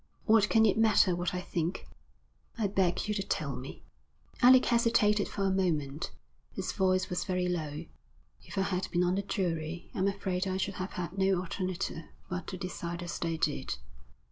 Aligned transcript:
'What 0.25 0.49
can 0.49 0.65
it 0.65 0.79
matter 0.79 1.15
what 1.15 1.31
I 1.35 1.39
think?' 1.41 1.87
'I 2.57 2.67
beg 2.69 3.07
you 3.07 3.13
to 3.13 3.21
tell 3.21 3.55
me.' 3.55 3.83
Alec 4.41 4.65
hesitated 4.65 5.27
for 5.27 5.43
a 5.43 5.51
moment. 5.51 6.09
His 6.53 6.71
voice 6.71 7.07
was 7.07 7.23
very 7.23 7.47
low. 7.47 7.85
'If 8.41 8.57
I 8.57 8.63
had 8.63 8.89
been 8.89 9.03
on 9.03 9.13
the 9.13 9.21
jury 9.21 9.91
I'm 9.93 10.07
afraid 10.07 10.47
I 10.47 10.57
should 10.57 10.73
have 10.81 10.93
had 10.93 11.19
no 11.19 11.39
alternative 11.41 12.03
but 12.31 12.47
to 12.47 12.57
decide 12.57 13.03
as 13.03 13.19
they 13.19 13.37
did.' 13.37 13.75